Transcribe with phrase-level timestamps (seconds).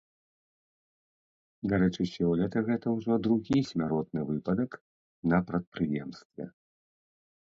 [1.73, 4.71] Дарэчы, сёлета гэта ўжо другі смяротны выпадак
[5.35, 6.45] на прадпрыемстве.